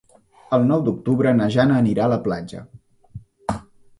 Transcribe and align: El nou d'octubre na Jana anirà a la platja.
El 0.55 0.63
nou 0.69 0.79
d'octubre 0.87 1.33
na 1.41 1.49
Jana 1.57 1.77
anirà 1.83 2.07
a 2.07 2.11
la 2.15 2.19
platja. 2.27 2.65